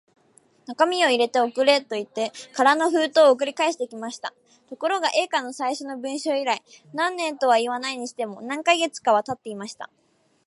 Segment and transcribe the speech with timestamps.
[0.65, 4.33] 中身を入れて送れ、といって空の封筒を送り返してきました。
[4.67, 9.91] ところが、Ａ 課の最初の文書以来、何年とはいわないにしても、何カ月かはたっていました。